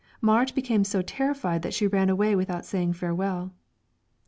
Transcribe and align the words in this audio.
Marit 0.19 0.55
became 0.55 0.83
so 0.83 1.03
terrified 1.03 1.61
that 1.61 1.75
she 1.75 1.85
ran 1.85 2.09
away 2.09 2.35
without 2.35 2.65
saying 2.65 2.91
farewell. 2.91 3.53